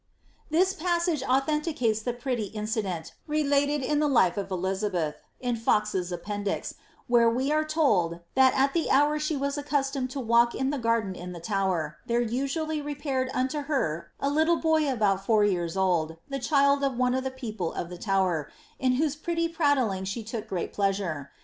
[0.49, 6.73] This passage authenticates the pretty incident, related in tlie life of Elizabeth, in Fox^s Appendix,
[7.05, 10.79] where we are told, that at the hour she was accustomed to waik in the
[10.79, 15.77] garden in the Tower, there Dsually repaired unto her a little boy about four years
[15.77, 18.47] old, the child of one of the people of the Tuwer,
[18.79, 21.29] in whose pretty prattling she took great pleasure.